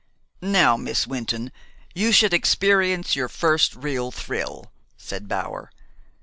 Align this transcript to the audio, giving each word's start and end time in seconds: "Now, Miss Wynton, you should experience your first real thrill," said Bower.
"Now, 0.41 0.77
Miss 0.77 1.05
Wynton, 1.05 1.51
you 1.93 2.11
should 2.11 2.33
experience 2.33 3.15
your 3.15 3.29
first 3.29 3.75
real 3.75 4.09
thrill," 4.09 4.71
said 4.97 5.27
Bower. 5.27 5.71